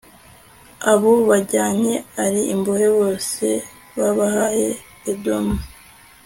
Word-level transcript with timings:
abo 0.91 1.11
bajyanye 1.29 1.93
ari 2.23 2.41
imbohe 2.53 2.87
bose 2.97 3.47
babahaye 3.97 4.69
Edomu 5.11 5.55